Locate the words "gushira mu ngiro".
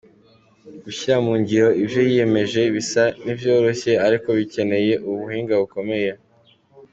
0.83-1.69